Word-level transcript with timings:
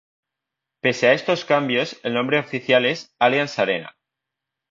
Pese 0.83 1.09
a 1.09 1.13
estos 1.13 1.45
cambios, 1.45 1.99
el 2.01 2.15
nombre 2.15 2.39
oficial 2.39 2.85
es 2.87 3.13
Allianz 3.19 3.59
Arena. 3.59 3.95